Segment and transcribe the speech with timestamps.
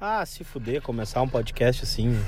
[0.00, 2.18] Ah, se fuder, começar um podcast assim,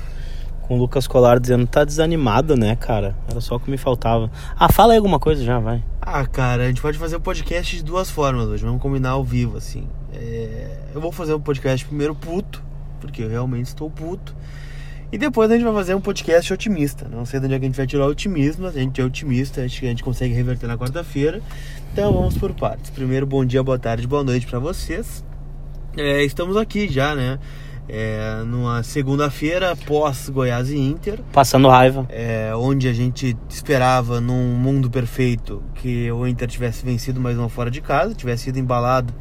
[0.61, 3.13] com o Lucas Colar dizendo tá desanimado, né, cara?
[3.29, 4.31] Era só o que me faltava.
[4.55, 5.83] Ah, fala aí alguma coisa já, vai.
[6.01, 8.63] Ah, cara, a gente pode fazer o podcast de duas formas hoje.
[8.63, 9.85] Vamos combinar ao vivo, assim.
[10.13, 10.79] É...
[10.95, 12.63] Eu vou fazer o um podcast primeiro puto,
[13.01, 14.33] porque eu realmente estou puto.
[15.11, 17.07] E depois a gente vai fazer um podcast otimista.
[17.09, 18.99] Não sei de onde é que a gente vai tirar o otimismo, mas a gente
[18.99, 21.41] é otimista, acho que a gente consegue reverter na quarta-feira.
[21.91, 22.89] Então vamos por partes.
[22.89, 25.23] Primeiro, bom dia, boa tarde, boa noite para vocês.
[25.97, 27.39] É, estamos aqui já, né?
[27.89, 31.19] É, numa segunda-feira pós Goiás e Inter.
[31.31, 32.05] Passando raiva.
[32.09, 37.47] É, onde a gente esperava num mundo perfeito que o Inter tivesse vencido mais uma
[37.47, 39.13] fora de casa, tivesse sido embalado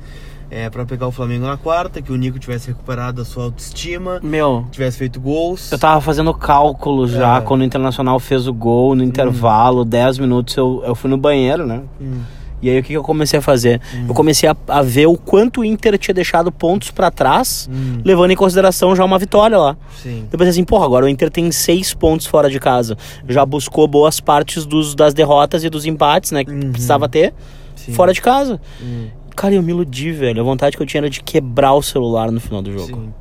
[0.51, 4.19] é, para pegar o Flamengo na quarta, que o Nico tivesse recuperado a sua autoestima,
[4.23, 5.71] Meu, tivesse feito gols.
[5.71, 7.41] eu tava fazendo cálculo já É.
[7.43, 11.65] quando o Internacional fez o gol no intervalo, 10 minutos eu, eu fui no banheiro,
[11.67, 11.83] né?
[12.01, 12.21] Hum,
[12.63, 13.81] E aí o que, que eu comecei a fazer?
[14.09, 18.01] Eu comecei a, a ver o quanto o Inter tinha deixado pontos pra trás, hum,
[18.05, 19.77] levando em consideração já uma vitória lá.
[20.03, 20.25] sim.
[20.33, 22.97] Eu pensei assim, porra, agora o Inter tem seis pontos fora de casa.
[23.29, 26.45] Já buscou boas partes dos, das derrotas e dos empates, né?
[26.45, 26.71] Que Uhum.
[26.73, 27.35] precisava ter
[27.75, 27.93] sim.
[27.93, 28.61] fora de casa.
[28.83, 30.41] Hum, Cara, eu me iludi, velho.
[30.41, 32.87] A vontade que eu tinha era de quebrar o celular no final do jogo.
[32.87, 33.13] sim.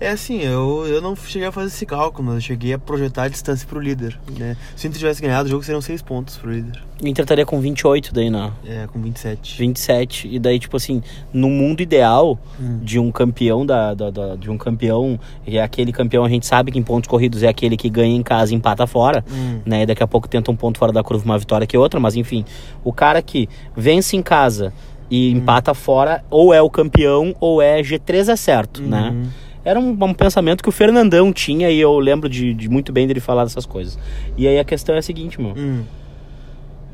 [0.00, 3.24] É assim, eu, eu não cheguei a fazer esse cálculo, mas eu cheguei a projetar
[3.24, 4.18] a distância pro líder.
[4.38, 4.56] Né?
[4.74, 6.82] Se o Inter tivesse ganhado, o jogo seriam seis pontos pro líder.
[7.02, 9.58] O Inter estaria com 28 daí na É, com 27.
[9.58, 10.28] 27.
[10.32, 11.02] E daí, tipo assim,
[11.34, 12.78] no mundo ideal Hum.
[12.82, 16.46] de um campeão da, da- da- de um campeão, e é aquele campeão a gente
[16.46, 19.22] sabe que em pontos corridos é aquele que ganha em casa e empata fora.
[19.30, 19.82] Hum, né?
[19.82, 22.16] E daqui a pouco tenta um ponto fora da curva, uma vitória que outra, mas
[22.16, 22.42] enfim,
[22.82, 24.72] o cara que vence em casa
[25.10, 29.14] e empata fora, ou é o campeão, ou é G3 é certo, né?
[29.64, 33.06] Era um, um pensamento que o Fernandão tinha e eu lembro de, de muito bem
[33.06, 33.98] dele falar dessas coisas.
[34.36, 35.52] E aí a questão é a seguinte, meu.
[35.56, 35.82] Hum,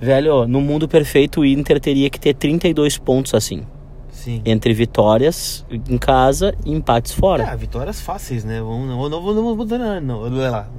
[0.00, 3.62] Velho, no mundo perfeito o Inter teria que ter 32 pontos assim.
[4.10, 4.42] sim.
[4.44, 7.44] Entre vitórias em casa e empates fora.
[7.44, 8.60] É, vitórias fáceis, né?
[8.60, 10.30] Vamos, não, não, vou- não vou botar não, não,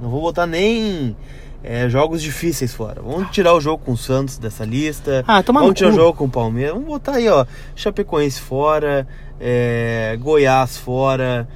[0.02, 1.16] não vou botar nem
[1.64, 3.02] é, jogos difíceis fora.
[3.02, 5.24] Vamos tirar o jogo com o Santos dessa lista.
[5.26, 6.74] Ah, toma Vamos tirar o jogo com o Palmeiras.
[6.74, 7.44] Vamos botar aí, ó,
[7.74, 9.04] Chapecoense fora,
[9.40, 11.48] é, Goiás fora,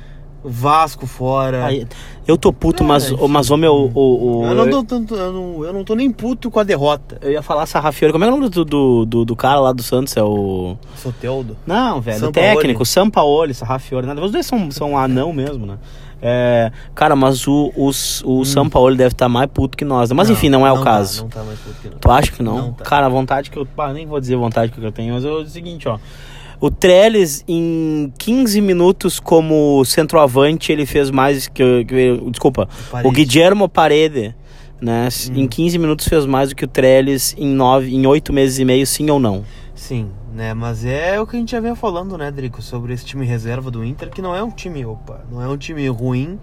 [0.45, 1.65] Vasco fora.
[1.67, 1.87] Aí,
[2.27, 3.29] eu tô puto, Ah, mas, enfim.
[3.29, 3.91] mas o meu.
[3.95, 6.63] O, o, eu, não tô, tanto- eu, não, eu não tô nem puto com a
[6.65, 7.19] derrota.
[7.23, 8.13] Eu ia falar Sarrafiori.
[8.13, 10.17] Como é o nome do, do, do, do cara lá do Santos?
[10.17, 10.77] É o.
[10.97, 11.57] Soteldo.
[11.67, 12.17] Não, velho.
[12.17, 12.55] O Sampaoli.
[12.57, 14.07] técnico, Sampaoli, Sarrafiori.
[14.07, 14.21] Nada.
[14.25, 15.79] Os dois são, são anão mesmo, né?
[16.25, 20.09] É, cara, mas o, os, o Sampaoli deve estar mais puto que nós.
[20.11, 20.15] né?
[20.15, 21.23] Mas enfim, não é o tá, caso.
[21.23, 21.99] não tá mais puto que não.
[21.99, 22.57] Tu acha que não?
[22.59, 22.85] Não tá.
[22.85, 23.67] Cara, a vontade que eu.
[23.67, 25.99] Pá, nem vou dizer a vontade que eu tenho, mas é o seguinte, ó.
[26.63, 31.85] O Trellis, em 15 minutos como centroavante, ele fez mais que.
[31.85, 32.69] que desculpa.
[32.89, 33.09] Parede.
[33.09, 34.33] O Guillermo Parede,
[34.81, 35.09] né?
[35.29, 35.41] Hum.
[35.41, 38.65] Em 15 minutos fez mais do que o Trellis em, nove, em 8 meses e
[38.65, 39.45] meio, sim ou não?
[39.75, 40.55] Sim, né?
[40.55, 43.69] Mas é o que a gente já vinha falando, né, Drico, sobre esse time reserva
[43.69, 46.39] do Inter, que não é um time, opa, não é um time ruim,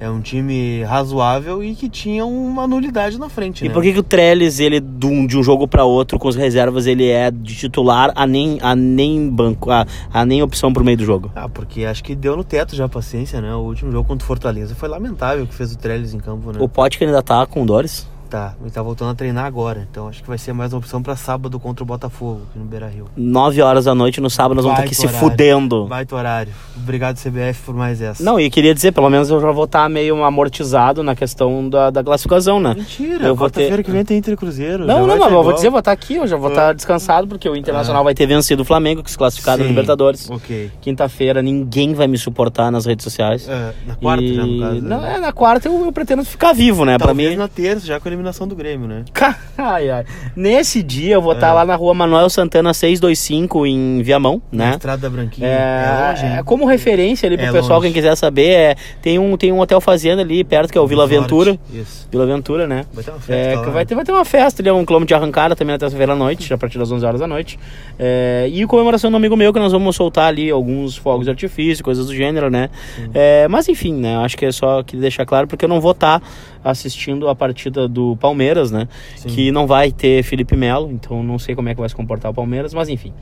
[0.00, 3.74] é um time razoável e que tinha uma nulidade na frente, E né?
[3.74, 6.34] por que, que o Trellis, ele, de um, de um jogo para outro, com as
[6.34, 10.82] reservas, ele é de titular a nem, a nem banco, a, a nem opção pro
[10.82, 11.30] meio do jogo?
[11.36, 13.54] Ah, porque acho que deu no teto já a paciência, né?
[13.54, 16.50] O último jogo contra o Fortaleza foi lamentável o que fez o Trellis em campo,
[16.50, 16.58] né?
[16.58, 18.08] O Pote ainda tá com dores?
[18.30, 21.02] Tá, ele tá voltando a treinar agora, então acho que vai ser mais uma opção
[21.02, 23.06] pra sábado contra o Botafogo, aqui no Beira-Rio.
[23.16, 25.30] 9 horas da noite no sábado nós vamos estar aqui Baita se horário.
[25.36, 25.86] fudendo.
[25.86, 26.52] Baita horário.
[26.76, 28.22] Obrigado, CBF, por mais essa.
[28.22, 31.90] Não, e queria dizer, pelo menos eu já vou estar meio amortizado na questão da,
[31.90, 32.74] da classificação, né?
[32.76, 34.86] Mentira, Eu vou ter- que vem tem Inter Cruzeiro.
[34.86, 37.26] Não, não, mas eu vou dizer, eu vou estar aqui, eu já vou estar descansado,
[37.26, 40.30] porque o Internacional vai ter vencido o Flamengo, que se classificaram no Sim, Libertadores.
[40.30, 40.70] Ok.
[40.80, 43.48] Quinta-feira, ninguém vai me suportar nas redes sociais.
[43.48, 44.82] É, na quarta E- já, no caso.
[44.82, 45.16] Não, né?
[45.16, 46.96] é, na quarta eu, eu pretendo ficar vivo, né?
[46.96, 47.36] Pra Talvez mim.
[47.36, 49.04] na terça, já com a eliminação do Grêmio, né?
[49.58, 50.04] Ai, ai.
[50.34, 51.52] Nesse dia eu vou estar É.
[51.52, 54.70] lá na rua Manuel Santana 625 em Viamão, Na né?
[54.72, 55.46] Estrada da Branquinha.
[55.46, 56.38] É, longe, hein?
[56.38, 57.88] é como referência ali pro É pessoal, longe.
[57.88, 60.86] quem quiser saber, é, tem, um, tem um hotel fazenda ali perto, que é o
[60.86, 61.58] Vila Aventura.
[61.72, 62.08] Isso.
[62.10, 62.84] Vila Aventura, né?
[62.92, 64.84] Vai ter uma festa É, que vai, ter, vai ter uma festa ali, é um
[64.84, 67.58] quilômetro de arrancada também na terça-feira à noite, a partir das 11 horas da noite.
[67.98, 71.84] É, e comemoração do amigo meu, que nós vamos soltar ali alguns fogos de artifício,
[71.84, 72.70] coisas do gênero, né?
[73.12, 74.16] É, mas enfim, né?
[74.18, 76.22] Acho que é só queria deixar claro, porque eu não vou estar
[76.64, 78.88] assistindo a partida do Palmeiras, né?
[79.16, 79.28] Sim.
[79.28, 82.30] Que não vai ter Felipe Melo, então não sei como é que vai se comportar
[82.30, 83.12] o Palmeiras, mas enfim.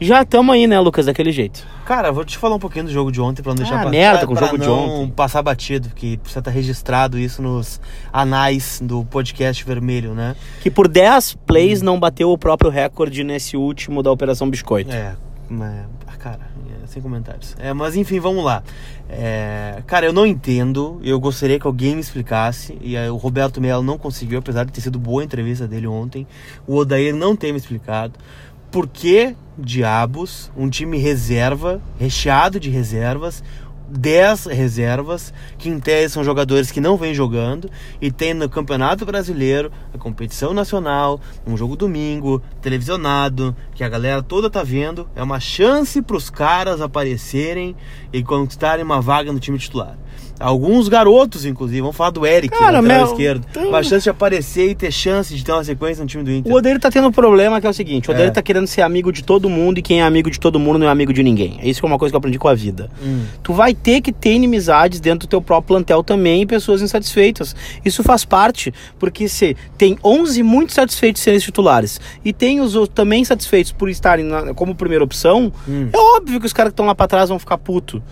[0.00, 1.66] Já estamos aí, né, Lucas, daquele jeito.
[1.84, 3.90] Cara, vou te falar um pouquinho do jogo de ontem pra não deixar Ah, passar.
[3.90, 5.10] merda com o pra jogo de não ontem.
[5.10, 7.80] passar batido, porque precisa estar registrado isso nos
[8.12, 10.36] anais do podcast vermelho, né?
[10.62, 14.92] Que por 10 plays não bateu o próprio recorde nesse último da Operação Biscoito.
[14.94, 15.16] É,
[15.50, 15.84] é,
[16.88, 17.54] sem comentários.
[17.58, 18.62] É, mas enfim, vamos lá.
[19.08, 21.00] É, cara, eu não entendo.
[21.02, 22.76] Eu gostaria que alguém me explicasse.
[22.80, 25.86] E aí, o Roberto Melo não conseguiu, apesar de ter sido boa a entrevista dele
[25.86, 26.26] ontem.
[26.66, 28.14] O Odair não tem me explicado.
[28.70, 33.42] Por que diabos um time reserva, recheado de reservas,
[33.88, 37.70] 10 reservas, que em tese são jogadores que não vêm jogando,
[38.00, 44.22] e tem no Campeonato Brasileiro, a competição nacional, um jogo domingo, televisionado, que a galera
[44.22, 45.08] toda tá vendo.
[45.16, 47.74] É uma chance para os caras aparecerem
[48.12, 49.96] e conquistarem uma vaga no time titular.
[50.40, 53.44] Alguns garotos, inclusive, vamos falar do Eric, Cara, lateral meu, esquerdo.
[53.52, 56.30] tem- Uma chance de aparecer e ter chance de ter uma sequência no time do
[56.30, 56.52] Inter.
[56.52, 58.32] O Odeiro tá tendo um problema que é o seguinte: o Odeiro É.
[58.32, 60.86] tá querendo ser amigo de todo mundo e quem é amigo de todo mundo não
[60.86, 61.58] é amigo de ninguém.
[61.62, 62.88] Isso é uma coisa que eu aprendi com a vida.
[63.02, 63.24] Hum.
[63.42, 67.56] Tu vai ter que ter inimizades dentro do teu próprio plantel também e pessoas insatisfeitas.
[67.84, 72.74] Isso faz parte, porque se tem 11 muito satisfeitos de serem titulares e tem os
[72.76, 75.88] outros também satisfeitos por estarem na- como primeira opção, Hum.
[75.92, 78.02] é óbvio que os caras que estão lá pra trás vão ficar puto.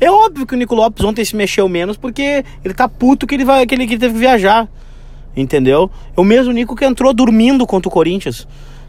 [0.00, 3.34] É óbvio que o Nico Lopes ontem se mexeu menos porque ele tá puto que
[3.34, 4.68] ele, vai, que ele, que ele teve que viajar.
[5.36, 5.90] Entendeu?
[6.16, 8.46] É o mesmo Nico que entrou dormindo contra o Corinthians.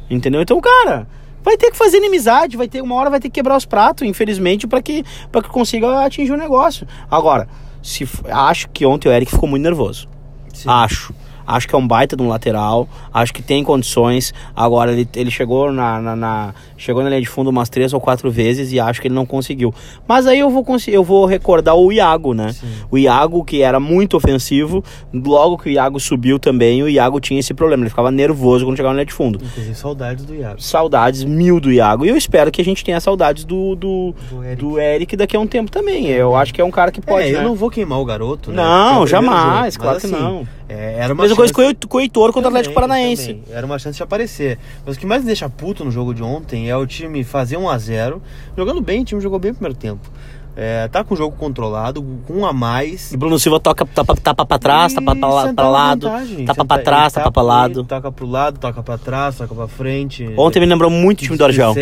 [0.09, 0.41] Entendeu?
[0.41, 1.07] Então, cara,
[1.44, 4.07] vai ter que fazer inimizade, vai ter uma hora vai ter que quebrar os pratos,
[4.07, 6.88] infelizmente, para que para que consiga atingir o negócio.
[7.09, 7.47] Agora,
[7.81, 10.07] se acho que ontem o Eric ficou muito nervoso.
[10.53, 10.69] Sim.
[10.69, 11.13] Acho.
[11.56, 12.88] Acho que é um baita de um lateral.
[13.13, 14.34] Acho que tem condições.
[14.56, 18.00] Agora, ele, ele chegou na, na, na- chegou na linha de fundo umas três ou
[18.00, 19.74] quatro vezes e acho que ele não conseguiu.
[20.07, 22.54] Mas aí eu vou, eu vou recordar o Iago, né?
[22.54, 22.68] Sim.
[22.92, 27.40] O Iago, que era muito ofensivo, logo que o Iago subiu também, o Iago tinha
[27.40, 27.84] esse problema.
[27.84, 29.40] Ele ficava nervoso quando chegava na linha de fundo.
[29.44, 30.62] Inclusive, saudades do Iago.
[30.62, 32.06] Saudades mil do Iago.
[32.06, 34.56] E eu espero que a gente tenha saudades do, do, Do Eric.
[34.62, 36.07] do Eric daqui a um tempo também.
[36.07, 37.25] Eu acho que é um cara que pode.
[37.28, 37.44] é, eu né?
[37.44, 38.57] não vou queimar o garoto, né?
[38.57, 39.84] Não, é jamais, jogo.
[39.84, 40.48] claro Mas, que assim, não.
[40.69, 43.33] É, era uma Mesma coisa chance- o- com o Heitor contra o Atlético Paranaense.
[43.33, 43.44] também.
[43.51, 44.57] Era uma chance de aparecer.
[44.86, 47.57] Mas o que mais me deixa puto no jogo de ontem é o time fazer
[47.57, 48.21] 1 a 0
[48.56, 50.10] Jogando bem, o time jogou bem no primeiro tempo.
[50.61, 53.13] É, tá com o jogo controlado, com um a mais.
[53.13, 56.45] E Bruno Silva toca, tapa, tapa pra trás, tapa pra, pra na lado, vantagem.
[56.45, 57.83] tapa Sentar- pra trás, ele tapa pra lado.
[57.85, 60.29] Toca pro lado, toca pra trás, toca pra frente.
[60.38, 61.73] Ontem me lembrou muito o time do Argel.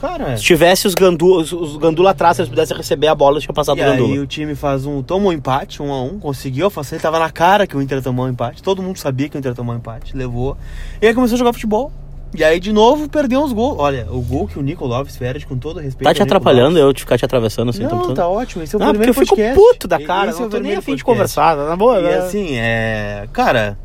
[0.00, 3.34] Cara, Se tivesse os Gandu, os, os Gandula atrás, se eles pudessem receber a bola,
[3.36, 4.12] eles tinham passado e o Gandula.
[4.12, 5.02] aí o time faz um.
[5.02, 8.26] Toma um empate, um a um, conseguiu façanha, tava na cara que o Inter tomou
[8.26, 8.62] um empate.
[8.62, 10.56] Todo mundo sabia que o Inter tomar um empate, levou.
[11.02, 11.90] E aí começou a jogar futebol.
[12.34, 13.76] E aí, de novo, perdeu uns gols.
[13.78, 16.04] Olha, o gol que o Nico Lopes fez, com todo respeito.
[16.08, 16.82] Tá te atrapalhando Lopes.
[16.82, 17.84] eu te ficar te atravessando assim?
[17.84, 18.64] Não, tá ótimo.
[18.64, 20.58] Esse é o Ah, porque primeiro eu fico puto da cara, Esse é não tô
[20.58, 22.00] nem afim de conversar, na boa.
[22.00, 22.16] E né?
[22.16, 23.28] assim, é.
[23.32, 23.78] Cara,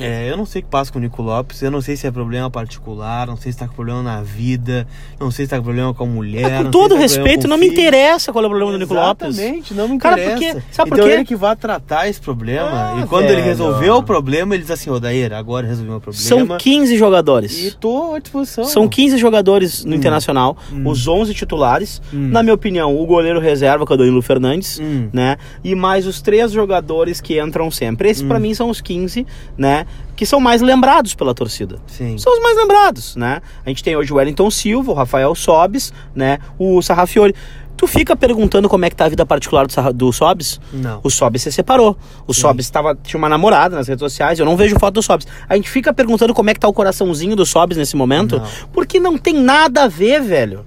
[0.00, 1.62] é, eu não sei o que passa com o Nico Lopes.
[1.62, 4.86] Eu não sei se é problema particular, não sei se tá com problema na vida,
[5.18, 6.52] não sei se tá com problema com a mulher.
[6.60, 8.94] Ah, com todo tá respeito, com não me interessa qual é o problema do Nico
[8.94, 9.28] Lopes.
[9.38, 10.54] Exatamente, não me Cara, interessa.
[10.54, 11.14] porque- sabe por então quê?
[11.14, 12.70] ele que vai tratar esse problema.
[12.96, 13.44] Ah, e quando ele velho.
[13.44, 16.22] resolveu o problema, ele diz assim, Odair, agora resolveu o problema.
[16.26, 17.66] São 15 jogadores.
[17.66, 18.64] E tô à disposição.
[18.64, 20.88] São 15 jogadores no Internacional, Hum.
[20.88, 22.00] os 11 titulares.
[22.12, 22.28] Hum.
[22.30, 25.08] Na minha opinião, o goleiro reserva, que é o Danilo Fernandes, Hum.
[25.12, 25.36] né?
[25.62, 28.08] E mais os três jogadores que entram sempre.
[28.10, 28.40] Esses, pra Hum.
[28.40, 29.26] mim, são os 15,
[29.56, 29.86] né?
[30.16, 31.78] Que são mais lembrados pela torcida.
[31.86, 32.18] Sim.
[32.18, 33.40] São os mais lembrados, né?
[33.64, 36.38] A gente tem hoje o Wellington Silva, o Rafael Sobes, né?
[36.58, 37.34] O Sarrafiori.
[37.74, 40.60] Tu fica perguntando como é que tá a vida particular do, do Sobes?
[40.70, 41.00] Não.
[41.02, 41.96] O Sobes se separou.
[42.26, 42.42] O Sim.
[42.42, 44.38] Sobes tava, tinha uma namorada nas redes sociais.
[44.38, 45.26] Eu não vejo foto do Sobes.
[45.48, 48.38] A gente fica perguntando como é que tá o coraçãozinho do Sobes nesse momento.
[48.38, 48.46] Não.
[48.70, 50.66] Porque não tem nada a ver, velho.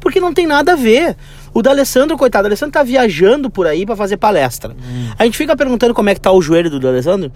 [0.00, 1.14] Porque não tem nada a ver.
[1.52, 4.72] O D'Alessandro, coitado, o D'Alessandro tá viajando por aí pra fazer palestra.
[4.72, 5.10] Hum.
[5.18, 7.30] A gente fica perguntando como é que tá o joelho do D'Alessandro.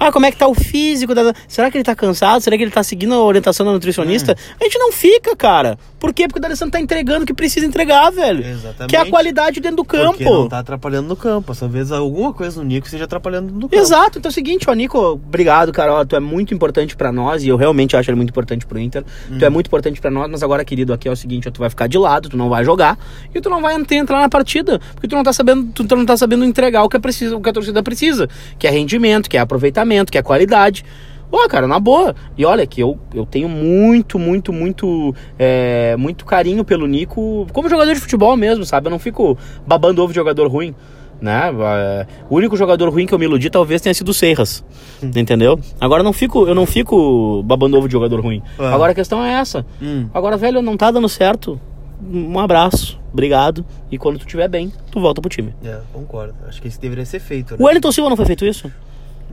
[0.00, 1.14] Ah, como é que tá o físico?
[1.14, 1.32] Da...
[1.46, 2.40] Será que ele tá cansado?
[2.42, 4.32] Será que ele tá seguindo a orientação da nutricionista?
[4.32, 4.54] Hum.
[4.60, 5.78] A gente não fica, cara.
[5.98, 6.26] Por quê?
[6.26, 8.42] Porque o D'Alessandro tá entregando o que precisa entregar, velho.
[8.44, 8.88] Exatamente.
[8.88, 10.12] Que é a qualidade dentro do campo.
[10.12, 11.52] Porque não tá atrapalhando no campo.
[11.52, 13.74] Às vezes alguma coisa no Nico esteja atrapalhando no campo.
[13.76, 17.12] Exato, então é o seguinte, ó, Nico, obrigado, cara, ó, tu é muito importante pra
[17.12, 19.04] nós e eu realmente acho ele muito importante pro Inter.
[19.38, 21.58] Tu é muito importante pra nós, mas agora, querido, aqui é o seguinte, ó, tu
[21.60, 22.98] vai ficar de lado, tu não vai jogar
[23.34, 26.06] e tu não vai ent- entrar na partida, porque tu não tá sabendo, tu não
[26.06, 28.26] tá sabendo entregar o que é preciso, o que a torcida precisa,
[28.58, 30.84] que é rendimento, que é aproveitamento, que é qualidade.
[31.30, 32.14] Pô, cara, na boa.
[32.36, 37.68] E olha que eu, eu tenho muito, muito, muito, é, muito carinho pelo Nico, como
[37.68, 38.88] jogador de futebol mesmo, sabe?
[38.88, 40.74] Eu não fico babando ovo de jogador ruim
[41.20, 41.50] né?
[41.52, 44.64] É, O único jogador ruim que eu me iludi talvez tenha sido o Serras,
[45.02, 45.60] entendeu?
[45.80, 48.42] Agora eu não fico, eu não fico babando ovo de jogador ruim.
[48.58, 48.74] Ah.
[48.74, 49.64] Agora a questão é essa.
[49.80, 50.08] Hum.
[50.14, 51.60] Agora, velho, não tá dando certo.
[52.02, 53.64] Um abraço, obrigado.
[53.90, 55.54] E quando tu estiver bem, tu volta pro time.
[55.62, 56.34] É, concordo.
[56.48, 57.52] Acho que isso deveria ser feito.
[57.52, 57.58] Né?
[57.60, 58.72] O Wellington Silva não foi feito isso?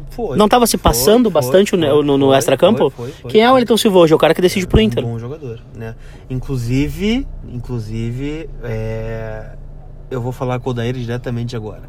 [0.10, 0.38] Foi.
[0.38, 2.92] Não tava se passando Foi, bastante foi, no, no, no extra-campo?
[3.30, 3.54] Quem é o.
[3.54, 4.13] Wellington Silva hoje?
[4.13, 5.06] É o cara que decide pro Inter.
[5.06, 5.96] Um bom jogador, né?
[6.30, 9.56] Inclusive, inclusive, é,
[10.10, 11.84] eu vou falar com o Odair diretamente agora.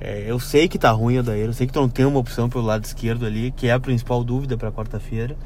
[0.00, 2.18] É, eu sei que tá ruim o Odair, eu sei que tu não tem uma
[2.18, 5.36] opção pelo lado esquerdo ali, que é a principal dúvida pra quarta-feira.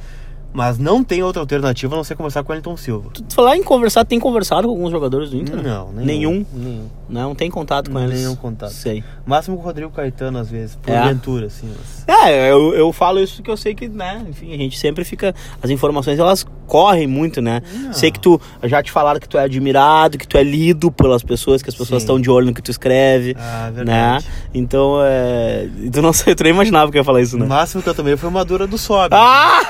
[0.52, 3.10] Mas não tem outra alternativa a não ser conversar com o Elton Silva.
[3.12, 5.62] Tu falar em conversar, tem conversado com alguns jogadores do Inter?
[5.62, 6.04] Não, nenhum.
[6.04, 6.46] Nenhum?
[6.52, 6.84] Nenhum.
[7.08, 8.18] Não, tem contato com eles?
[8.18, 8.72] Nenhum contato.
[8.72, 9.02] Sei.
[9.24, 10.98] Máximo com o Rodrigo Caetano, às vezes, por É?
[10.98, 11.68] aventura, assim.
[11.68, 12.04] Mas...
[12.08, 15.32] É, eu, eu falo isso porque eu sei que, né, enfim, a gente sempre fica.
[15.62, 17.62] As informações elas correm muito, né?
[17.72, 17.92] Não.
[17.92, 18.40] Sei que tu.
[18.64, 21.74] Já te falaram que tu é admirado, que tu é lido pelas pessoas, que as
[21.74, 22.06] pessoas Sim.
[22.06, 23.36] estão de olho no que tu escreve.
[23.38, 23.72] Ah, Né?
[23.72, 24.26] verdade.
[24.52, 25.68] Então, é.
[25.92, 27.46] Tu não sei, tu nem imaginava que eu ia falar isso, O né?
[27.46, 29.14] máximo que eu tomei foi uma dura do sobe.
[29.16, 29.60] Ah!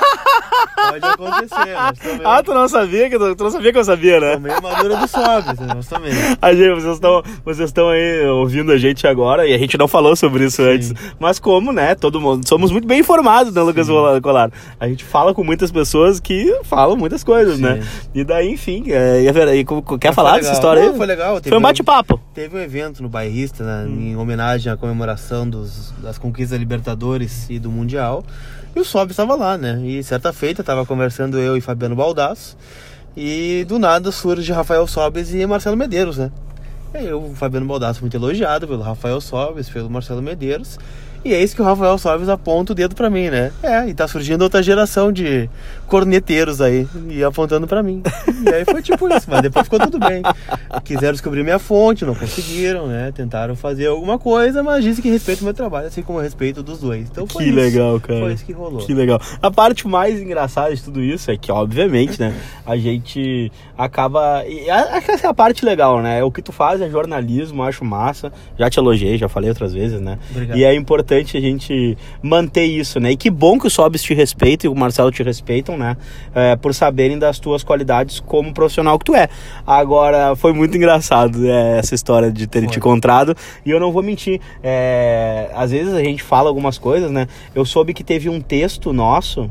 [0.91, 2.21] Pode acontecer, também.
[2.25, 4.33] ah, tu não sabia que tu, tu não sabia que eu sabia, né?
[4.33, 6.11] Tomei uma dura do sobe, mas também.
[6.41, 9.87] A gente, vocês estão vocês estão aí ouvindo a gente agora e a gente não
[9.87, 10.93] falou sobre isso antes.
[11.19, 11.95] Mas como, né?
[11.95, 13.87] Todo mundo somos muito bem informados, né, Lucas
[14.21, 14.51] Colar?
[14.79, 17.63] A gente fala com muitas pessoas que falam muitas coisas, Sim.
[17.63, 17.83] né?
[18.13, 19.33] E daí, enfim, é, é
[19.99, 20.97] quer Mas falar dessa história Não, aí?
[20.97, 21.35] Foi legal.
[21.35, 22.19] Teve Foi um bate-papo.
[22.33, 24.11] Teve um evento no Bairrista, né, Hum.
[24.11, 28.23] em homenagem à comemoração dos, das conquistas da Libertadores e do Mundial.
[28.75, 29.81] E o Sob estava lá, né?
[29.83, 32.57] E certa feita, estava conversando eu e Fabiano Baldasso.
[33.15, 36.31] E do nada surge Rafael Sobes e Marcelo Medeiros, né?
[36.93, 40.77] E aí o Fabiano Baldasso muito elogiado pelo Rafael Sobes, pelo Marcelo Medeiros.
[41.23, 43.51] E é isso que o Rafael Sobes aponta o dedo pra mim, né?
[43.61, 45.47] É, e tá surgindo outra geração de
[45.87, 48.01] corneteiros aí, e apontando pra mim.
[48.43, 50.23] E aí foi tipo isso, mas depois ficou tudo bem.
[50.83, 53.11] Quiseram descobrir minha fonte, não conseguiram, né?
[53.13, 56.63] Tentaram fazer alguma coisa, mas disse que respeita o meu trabalho, assim como eu respeito
[56.63, 57.07] dos dois.
[57.11, 57.59] Então foi Que isso.
[57.59, 58.19] legal, cara.
[58.21, 58.79] Foi isso que rolou.
[58.79, 59.21] Que legal.
[59.41, 62.33] A parte mais engraçada de tudo isso é que, obviamente, né,
[62.65, 64.43] a gente acaba.
[64.91, 66.23] Acho que essa é a parte legal, né?
[66.23, 68.31] O que tu faz é jornalismo, acho massa.
[68.57, 70.17] Já te elogiei, já falei outras vezes, né?
[70.31, 70.57] Obrigado.
[70.57, 73.11] E é importante a gente manter isso, né?
[73.11, 75.97] E que bom que o Sobis te respeita e o Marcelo te respeitam, né?
[76.33, 79.27] É, por saberem das tuas qualidades como profissional que tu é.
[79.65, 82.69] Agora, foi muito engraçado é, essa história de ter Foi.
[82.69, 83.35] te encontrado.
[83.65, 84.39] E eu não vou mentir.
[84.63, 87.27] é, às vezes a gente fala algumas coisas, né?
[87.53, 89.49] Eu soube que teve um texto nosso,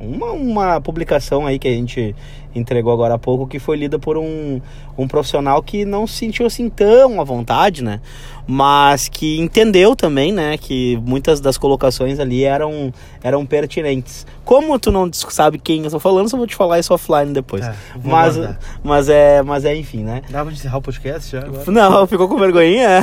[0.00, 2.14] uma, uma publicação aí que a gente
[2.54, 4.60] entregou agora há pouco, que foi lida por um,
[4.96, 8.00] um profissional que não se sentiu assim tão à vontade, né?
[8.46, 10.58] Mas que entendeu também, né?
[10.58, 14.26] Que muitas das colocações ali eram, eram pertinentes.
[14.44, 17.62] Como tu não sabe quem eu tô falando, só vou te falar isso offline depois.
[17.64, 18.38] Tá, mas,
[18.82, 20.20] mas, é, mas é enfim, né?
[20.28, 21.64] Dá pra encerrar o podcast já agora?
[21.70, 22.88] Não, ficou com vergonhinha?
[22.88, 23.02] é.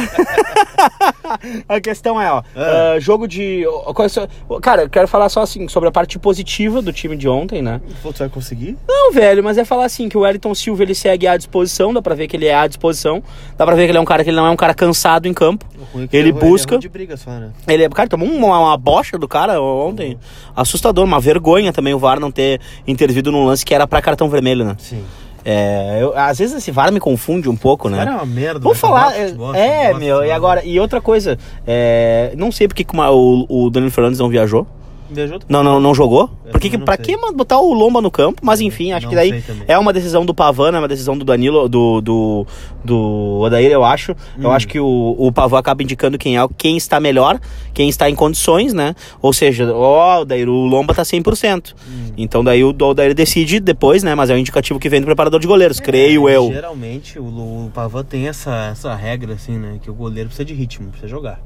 [1.68, 2.94] a questão é, ó, Ah.
[2.96, 3.64] ah, jogo de.
[3.64, 7.62] é Cara, eu quero falar só assim sobre a parte positiva do time de ontem,
[7.62, 7.82] né?
[8.04, 8.78] Pô, tu vai conseguir?
[8.88, 12.02] Não, velho, mas é falar assim que o Wellington Silva ele segue à disposição, dá
[12.02, 13.24] pra ver que ele é à disposição,
[13.58, 15.28] dá pra ver que ele é um cara que ele não é um cara cansado
[15.32, 15.66] em campo.
[15.96, 17.50] É Ele é busca- É ruim de briga só, né?
[17.68, 20.18] Ele é, cara, tomou uma, uma bocha do cara ontem.
[20.56, 24.30] Assustador, uma vergonha também o VAR não ter intervido num lance que era pra cartão
[24.30, 24.76] vermelho, né?
[24.78, 25.04] Sim.
[25.44, 27.98] É, eu- às vezes esse VAR me confunde um pouco, né?
[27.98, 28.60] Cara, é uma merda.
[28.60, 31.36] Vamos vai falar, é, futebol, é, futebol, meu, e agora, e outra coisa,
[31.66, 34.68] é, não sei porque que o, o Danilo Fernandes não viajou,
[35.12, 37.16] Viajou não, não, não jogou, Eu porque que, pra sei.
[37.16, 40.26] que botar o Lomba no campo, mas enfim, acho Não que daí é uma decisão
[40.26, 42.48] do Pavano, é uma decisão do Danilo, do, do,
[42.84, 44.52] do Odair, eu acho, eu Hum.
[44.52, 47.40] acho que o, o Pavão acaba indicando quem é, quem está melhor,
[47.74, 52.12] quem está em condições, né, ou seja, ó, Odair, o Lomba tá 100%, Hum.
[52.18, 55.40] então daí o Odair decide depois, né, mas é o indicativo que vem do preparador
[55.40, 56.52] de goleiros, creio É, eu.
[56.54, 59.80] Geralmente o, o Pavan tem essa, essa regra, assim, né?
[59.82, 61.40] Que o goleiro precisa de ritmo, precisa jogar.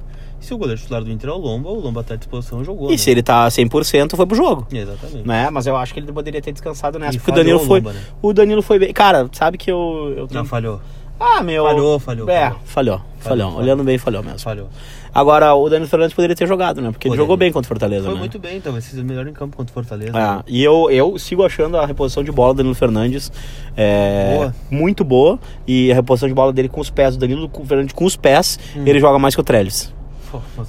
[0.45, 2.63] Se o goleiro titular do Inter é o Lomba, o Lomba tá à disposição e
[2.65, 2.89] jogou.
[2.89, 2.97] E né?
[2.97, 4.67] se ele tá 100%, foi pro jogo.
[4.71, 5.27] Exatamente.
[5.27, 5.49] né?
[5.49, 7.79] Mas eu acho que ele poderia ter descansado nessa, E porque o Danilo o foi.
[7.79, 7.99] Lomba, né?
[8.21, 8.93] O Danilo foi bem.
[8.93, 10.13] Cara, sabe que eu.
[10.15, 10.79] eu Não, tenho- falhou.
[11.19, 11.63] Ah, meu.
[11.63, 12.59] Falhou, falhou, É, falhou.
[12.65, 13.01] falhou.
[13.19, 13.47] Falhou.
[13.49, 13.59] falhou.
[13.63, 14.37] Olhando bem, falhou mesmo.
[14.39, 14.67] Falhou.
[15.13, 16.91] Agora, o Danilo Fernandes poderia ter jogado, né?
[16.91, 18.19] Porque ele jogou bem contra o Fortaleza, Foi né?
[18.19, 20.11] muito bem, talvez seja o melhor em campo contra o Fortaleza.
[20.15, 23.31] É, e eu, eu sigo achando a reposição de bola do Danilo Fernandes
[23.77, 24.55] é, Boa.
[24.69, 25.39] muito boa.
[25.65, 28.59] E a reposição de bola dele com os pés, o Danilo Fernandes com os pés,
[28.75, 28.83] Hum.
[28.85, 29.94] ele joga mais que o Trellis.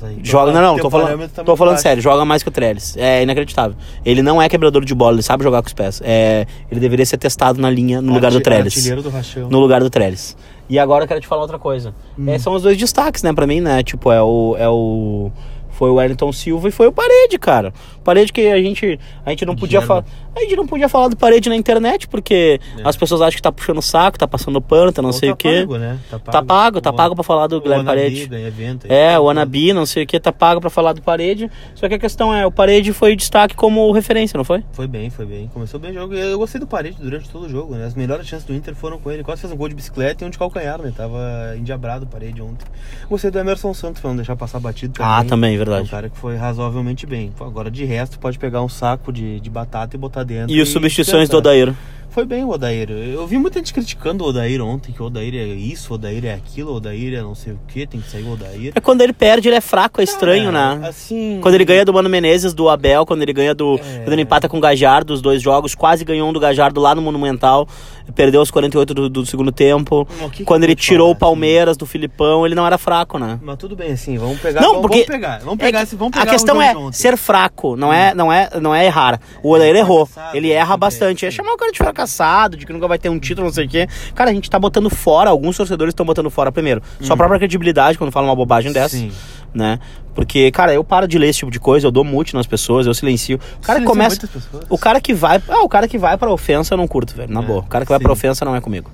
[0.03, 1.83] Aí, Joga, não, não, tô falando, tá tô falando baixo.
[1.83, 2.97] sério, joga mais que o Trellis.
[2.97, 3.77] É inacreditável.
[4.05, 6.01] Ele não é quebrador de bola, ele sabe jogar com os pés.
[6.05, 8.91] É, ele deveria ser testado na linha no lugar do Trellis.
[8.91, 9.51] Do.
[9.51, 10.37] No lugar do Trellis.
[10.69, 11.95] E agora eu quero te falar outra coisa.
[12.19, 12.29] Hum.
[12.29, 13.83] É, são os dois destaques, né, pra mim, né?
[13.83, 14.57] Tipo, é o.
[14.59, 15.31] É o
[15.77, 17.73] foi o Wellington Silva e foi o Parede, cara.
[18.03, 20.05] Parede que a gente, a gente não podia falar.
[20.35, 22.83] A gente não podia falar do Parede na internet, porque É.
[22.89, 25.29] as pessoas acham que tá puxando o saco, tá passando pano, tá não Ou sei
[25.31, 25.61] tá o quê.
[25.61, 25.99] Pago, né?
[26.11, 28.23] Tá pago, Tá pago, tá pago pra falar do Guilherme Parede.
[28.35, 29.31] evento, É, tá o.
[29.31, 31.51] Anabi, não sei o que, tá pago pra falar do Parede.
[31.75, 34.63] Só que a questão é, o Parede foi destaque como referência, não foi?
[34.73, 35.49] Foi bem, foi bem.
[35.53, 36.15] Começou bem o jogo.
[36.15, 37.85] Eu gostei do Parede durante todo o jogo, né?
[37.87, 39.23] As melhores chances do Inter foram com ele.
[39.25, 40.93] Quase fez um gol de bicicleta e um de calcanhar, né?
[40.97, 42.67] Tava endiabrado o Parede ontem.
[43.09, 45.13] Gostei do Emerson Santos pra não deixar passar batido também.
[45.13, 45.91] Ah, também, É um verdade.
[45.91, 47.33] cara que foi razoavelmente bem.
[47.41, 50.55] Agora, de resto, pode pegar um saco de, de batata e botar dentro.
[50.55, 51.39] E as substituições do.
[51.39, 51.75] Odair.
[52.11, 52.91] Foi bem o Odair.
[52.91, 56.25] Eu vi muita gente criticando o Odair ontem, que o Odair é isso, o Odair
[56.25, 58.73] é aquilo, o Odair é não sei o que, tem que sair o Odair.
[58.75, 60.89] É quando ele perde, ele é fraco, é estranho, Cara, né?
[60.89, 61.39] Assim.
[61.43, 63.75] Quando ele ganha do Mano Menezes, do Abel, quando ele ganha do.
[63.77, 63.99] É.
[64.05, 66.95] Quando ele empata com o Gajardo, os dois jogos, quase ganhou um do Gajardo lá
[66.95, 67.69] no Monumental,
[68.15, 70.07] perdeu os 48 do, do segundo tempo.
[70.07, 73.19] Que que quando eu ele tirou falar, o Palmeiras do Filipão, ele não era fraco,
[73.19, 73.39] né?
[73.43, 74.63] Mas tudo bem, assim, vamos pegar.
[74.63, 75.39] Não, vamos, porque vamos pegar.
[75.41, 78.33] Vamos pegar, É que esse- vamos pegar a questão é ser fraco, não é, não
[78.33, 79.21] é, não é errar.
[79.43, 80.07] O Odair errou.
[80.07, 81.27] fracassado, Ele erra bem, bastante.
[81.27, 83.65] É chamar o cara de fracassado, de que nunca vai ter um título, não sei
[83.65, 83.89] o quê.
[84.15, 86.83] Cara, a gente tá botando fora, alguns torcedores estão botando fora primeiro.
[87.01, 89.11] Sua própria credibilidade quando fala uma bobagem dessa, Sim.
[89.55, 89.79] né?
[90.15, 92.87] Porque, cara, eu paro de ler esse tipo de coisa, eu dou mute nas pessoas,
[92.87, 93.39] eu silencio.
[93.59, 94.29] O cara que começa
[94.71, 97.33] o cara que vai, ah, o cara que vai pra ofensa eu não curto, velho,
[97.33, 97.61] na É, boa.
[97.61, 98.03] O cara que vai sim.
[98.05, 98.91] pra ofensa não é comigo.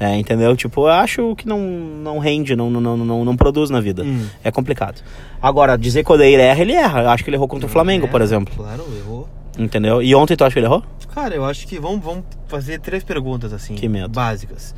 [0.00, 0.10] É.
[0.12, 0.54] É, entendeu?
[0.56, 4.04] Tipo, eu acho que não, não rende, não, não, não, não, não produz na vida.
[4.04, 4.26] Hum.
[4.44, 5.00] É complicado.
[5.42, 7.02] Agora, dizer que o Odair erra, ele erra.
[7.02, 8.54] Eu acho que ele errou contra o Flamengo, É, por exemplo.
[8.56, 9.28] Claro, errou.
[9.58, 10.00] Entendeu?
[10.00, 10.82] E ontem tu acha que ele errou?
[11.14, 13.74] Cara, eu acho que vamos, vamos fazer três perguntas assim.
[13.74, 14.08] Que medo.
[14.08, 14.74] Básicas.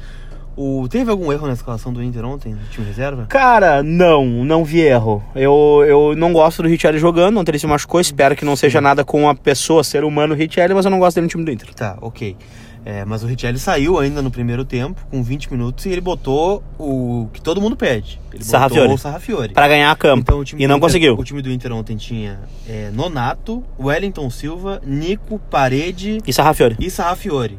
[0.54, 3.24] O, teve algum erro na escalação do Inter ontem, no time reserva?
[3.26, 5.24] Cara, não, não vi erro.
[5.34, 8.78] Eu, eu não gosto do Richelli jogando, ontem ele se machucou, espero que não seja
[8.78, 11.50] nada com a pessoa, ser humano Richelli, mas eu não gosto dele no time do
[11.50, 11.72] Inter.
[11.74, 12.36] Tá, ok.
[12.84, 16.64] É, mas o Richelli saiu ainda no primeiro tempo, com 20 minutos, e ele botou
[16.78, 18.20] o que todo mundo pede.
[18.32, 18.80] Ele Sarrafiore.
[18.82, 19.52] botou o Sarrafiore.
[19.52, 20.20] Pra ganhar a campo.
[20.22, 21.14] Então, o time e não Inter- conseguiu.
[21.14, 26.76] O time do Inter ontem tinha é, Nonato, Wellington Silva, Nico, Parede E Sarrafiore.
[26.80, 27.56] e Sarrafiore.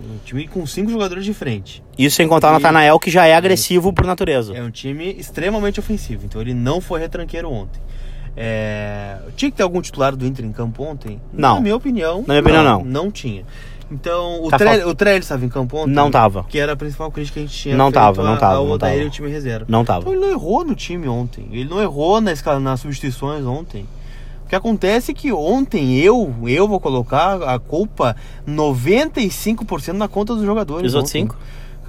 [0.00, 1.82] Um time com cinco jogadores de frente.
[1.98, 4.56] Isso sem contar o E- Natanael, que já é agressivo por natureza.
[4.56, 7.80] É um time extremamente ofensivo, então ele não foi retranqueiro ontem.
[8.36, 11.20] É, Tinha que ter algum titular do Inter em campo ontem?
[11.32, 11.56] Não.
[11.56, 12.24] Na minha opinião.
[12.26, 12.84] Na minha opinião, não.
[12.84, 13.44] Não tinha.
[13.92, 14.90] Então, o, tá Trelli, fal...
[14.90, 15.92] o estava em campo ontem?
[15.92, 16.44] Não tava.
[16.44, 17.76] Que era a principal crítica que a gente tinha.
[17.76, 18.60] Não tava, não a, tava.
[18.60, 18.94] A não tava.
[18.96, 19.66] e o time reserva.
[19.68, 20.00] Não tava.
[20.00, 21.46] Então, ele não errou no time ontem.
[21.52, 23.86] Ele não errou na nas substituições ontem.
[24.46, 28.16] O que acontece é que ontem eu, eu vou colocar a culpa
[28.48, 30.84] 95% na conta dos jogadores.
[30.84, 31.34] E os outros 5%?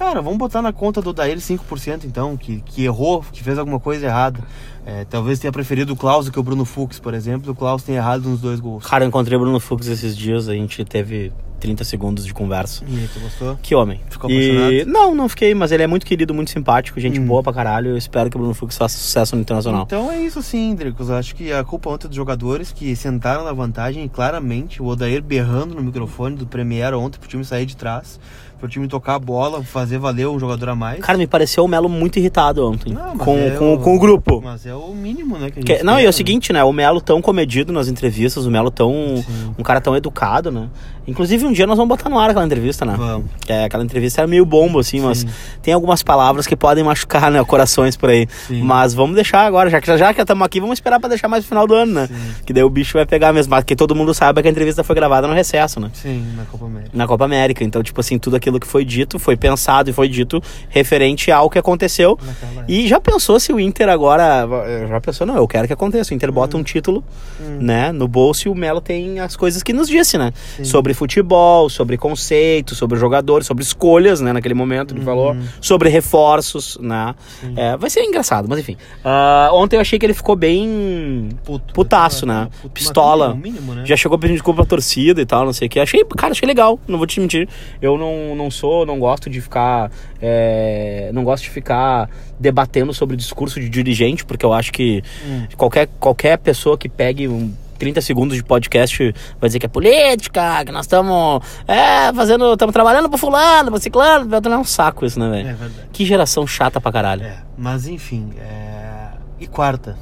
[0.04, 3.80] Cara, vamos botar na conta do Daír 5% então, que, que errou, que fez alguma
[3.80, 4.38] coisa errada.
[4.84, 7.52] É, talvez tenha preferido o Klaus que o Bruno Fux, por exemplo.
[7.52, 8.84] O Klaus tem errado nos dois gols.
[8.84, 12.84] Cara, eu encontrei o Bruno Fux esses dias, a gente teve 30 segundos de conversa.
[12.86, 13.58] E aí, tu gostou?
[13.62, 13.98] Que homem.
[14.10, 14.50] Ficou e...
[14.50, 14.92] apaixonado?
[14.92, 17.26] Não, não fiquei, mas ele é muito querido, muito simpático, gente Hum.
[17.26, 17.92] boa pra caralho.
[17.92, 19.84] Eu espero que o Bruno Fux faça sucesso no Internacional.
[19.86, 21.10] Então é isso sim, Dricos.
[21.10, 24.86] Acho que a culpa ontem é dos jogadores que sentaram na vantagem e claramente o
[24.86, 28.20] Odair berrando no microfone do Premier ontem pro time sair de trás,
[28.64, 30.98] pro time tocar a bola, fazer valer um jogador a mais.
[31.00, 32.92] Cara, me pareceu o Melo muito irritado ontem.
[32.94, 34.40] Não, mas com, é com, o- com o grupo.
[34.42, 35.50] Mas é o mínimo, né?
[35.50, 36.64] Que Que- não, e é o seguinte, né?
[36.64, 38.90] O Melo tão comedido nas entrevistas, o Melo tão.
[39.18, 39.54] Sim.
[39.58, 40.68] Um cara tão educado, né?
[41.06, 42.94] Inclusive, um dia nós vamos botar no ar aquela entrevista, né?
[42.96, 43.26] Vamos.
[43.46, 45.28] É, aquela entrevista era meio bomba, assim, mas Sim.
[45.62, 47.44] tem algumas palavras que podem machucar, né?
[47.44, 48.26] Corações por aí.
[48.46, 48.62] Sim.
[48.62, 51.44] Mas vamos deixar agora, já que já que estamos aqui, vamos esperar pra deixar mais
[51.44, 52.06] no final do ano, né?
[52.06, 52.14] Sim.
[52.46, 53.50] Que daí o bicho vai pegar mesmo.
[53.50, 55.90] Mas que todo mundo saiba que a entrevista foi gravada no recesso, né?
[55.92, 56.90] Sim, na Copa América.
[56.94, 57.62] Na Copa América.
[57.62, 61.48] Então, tipo assim, tudo aquilo que foi dito foi pensado e foi dito referente ao
[61.50, 62.18] que aconteceu.
[62.24, 62.64] Naquela época.
[62.68, 64.46] E já pensou se o Inter agora.
[64.88, 66.12] Já pensou, não, eu quero que aconteça.
[66.12, 67.04] O Inter bota um título,
[67.40, 67.58] Hum.
[67.60, 70.32] né, no bolso e o Melo tem as coisas que nos disse, né?
[70.56, 70.64] Sim.
[70.64, 75.32] Sobre futebol, sobre conceito, sobre jogadores, sobre escolhas, né, naquele momento, ele falou.
[75.32, 75.42] Uhum.
[75.60, 77.14] Sobre reforços, né?
[77.56, 78.76] É, vai ser engraçado, mas enfim.
[79.04, 81.28] Ah, ontem eu achei que ele ficou bem.
[81.44, 81.74] Puto.
[81.74, 82.48] Putaço, né?
[82.62, 82.72] Puto.
[82.74, 83.34] Pistola.
[83.34, 83.84] Mínimo, né?
[83.84, 85.80] Já chegou pedindo desculpa pra torcida e tal, não sei o que.
[85.80, 87.48] Achei, cara, achei legal, não vou te mentir.
[87.82, 89.90] Eu não, não sou, não gosto de ficar.
[90.20, 95.46] é, não gosto de ficar debatendo sobre discurso de dirigente, porque eu acho que Hum.
[95.56, 100.64] qualquer, qualquer pessoa que pegue um 30 segundos de podcast vai dizer que é política,
[100.64, 102.52] que nós estamos é, fazendo.
[102.52, 105.56] estamos trabalhando pro fulano, pro ciclano, é um saco isso, né, É velho?
[105.56, 105.88] verdade.
[105.92, 107.24] Que geração chata pra caralho.
[107.24, 109.08] É, mas enfim, é...
[109.40, 109.96] e quarta?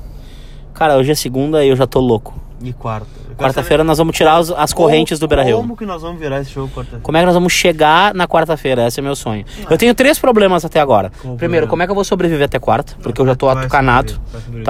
[0.74, 2.38] Cara, hoje é segunda e eu já tô louco.
[2.62, 3.06] E quarta?
[3.36, 5.56] Quarta-feira nós vamos tirar as saber correntes do como- Beira Rio.
[5.56, 7.02] Como que nós vamos virar esse jogo quarta-feira?
[7.02, 8.86] Como é que nós vamos chegar na quarta-feira?
[8.86, 9.44] Esse é meu sonho.
[9.68, 11.10] Eu tenho três problemas até agora.
[11.10, 11.70] Qual Primeiro, problema?
[11.70, 12.94] como é que eu vou sobreviver até quarta?
[13.02, 14.64] Porque eu já tô atucanado, vai sobreviver.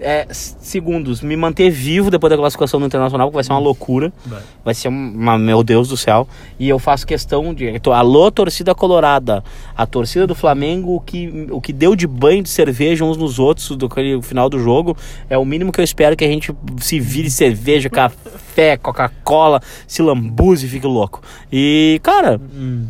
[0.00, 4.12] É, segundos, me manter vivo depois da classificação do Internacional, que vai ser uma loucura.
[4.24, 4.42] Vai.
[4.64, 6.28] Vai ser uma, meu Deus do céu.
[6.58, 7.80] E eu faço questão de.
[7.92, 9.42] Alô, torcida colorada.
[9.76, 13.38] A torcida do Flamengo, o que, o que deu de banho de cerveja uns nos
[13.38, 13.88] outros do
[14.22, 14.96] final do jogo,
[15.28, 20.02] é o mínimo que eu espero que a gente se vire cerveja, café, Coca-Cola, se
[20.02, 21.22] lambuze e fique louco.
[21.52, 22.86] E, cara, Hum,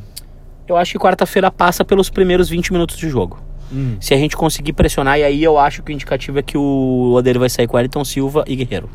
[0.66, 3.38] eu acho que quarta-feira passa pelos primeiros 20 minutos de jogo.
[3.72, 3.96] Hum.
[4.00, 7.12] Se a gente conseguir pressionar, e aí eu acho que o indicativo é que o
[7.14, 8.88] Odeiro vai sair com Wellington Silva e Guerreiro.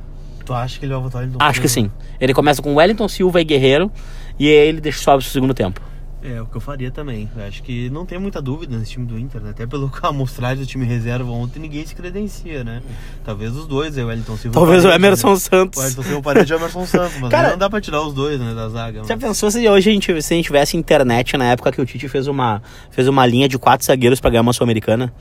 [0.46, 1.92] Tu acha que ele vai votar ele Acho que sim.
[2.20, 3.92] Ele começa com Wellington Silva e Guerreiro,
[4.40, 5.82] e aí ele deixa sobe pro segundo tempo.
[6.24, 7.28] É, o que eu faria também.
[7.36, 9.50] Eu acho que não tem muita dúvida nesse time do Inter, né?
[9.50, 12.84] Até pelo amostragem do time reserva ontem, ninguém se credencia, né?
[13.24, 14.54] Talvez os dois, é o Wellington Silva.
[14.54, 15.36] Talvez o parede, Emerson né?
[15.38, 15.80] Santos.
[15.80, 18.14] O Wellington Silva parede e o Emerson Santos, mas Cara- não dá pra tirar os
[18.14, 19.04] dois, né, da zaga.
[19.04, 21.82] Já mas- pensou se hoje a gente, se a gente tivesse internet na época que
[21.82, 25.12] o Tite fez uma, fez uma linha de quatro zagueiros pra ganhar uma Sul-Americana?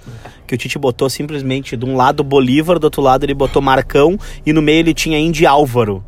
[0.46, 4.18] Que o Tite botou simplesmente de um lado Bolívar, do outro lado ele botou Marcão
[4.44, 6.04] e no meio ele tinha Indy Álvaro.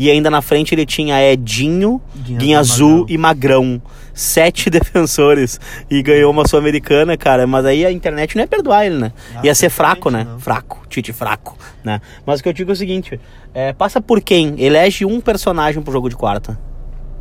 [0.00, 3.06] E ainda na frente ele tinha Edinho, Guinha Guinha Azul, Azul Magrão.
[3.08, 3.82] e Magrão.
[4.18, 5.60] Sete defensores.
[5.88, 7.46] E ganhou uma Sul-Americana, cara.
[7.46, 9.12] Mas aí a internet não ia perdoar ele, né?
[9.36, 10.24] Ah, ia ser fraco, né?
[10.24, 10.40] não.
[10.40, 10.84] Fraco.
[10.88, 12.00] Tite fraco, né?
[12.26, 13.20] Mas o que eu digo é o seguinte:
[13.54, 14.60] é, passa por quem?
[14.60, 16.58] Elege um personagem pro jogo de quarta.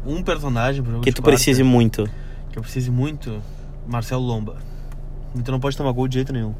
[0.06, 2.10] Um personagem pro jogo Que de tu quarta, precise muito.
[2.52, 3.42] Que eu precise muito,
[3.86, 4.56] Marcelo Lomba.
[5.36, 6.56] O Inter não pode tomar gol de jeito nenhum.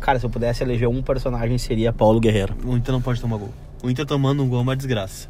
[0.00, 2.54] Cara, se eu pudesse eleger um personagem, seria Paulo Guerreiro.
[2.64, 3.54] O Inter não pode tomar gol.
[3.82, 5.28] O Inter tomando um gol é uma desgraça.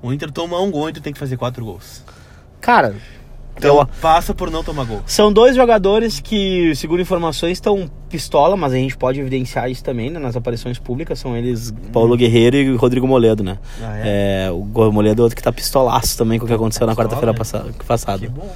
[0.00, 2.04] O Inter toma um gol, o Inter tem que fazer quatro gols.
[2.60, 2.94] Cara,
[3.56, 5.02] Então passa por não tomar gol.
[5.06, 10.10] são dois jogadores que, segundo informações, estão pistola, mas a gente pode evidenciar isso também
[10.10, 11.18] né, nas aparições públicas.
[11.18, 13.58] São eles Paulo Guerreiro e Rodrigo Moledo, né?
[13.82, 14.46] Ah, é?
[14.46, 17.08] É, o Moledo é outro que tá pistolaço também com o que aconteceu na Pistola,
[17.08, 17.38] quarta-feira né?
[17.38, 18.18] passa- passada.
[18.18, 18.50] Que bom.